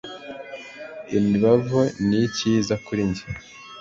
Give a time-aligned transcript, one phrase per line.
[1.17, 3.25] imibavu ni ikizira kuri jye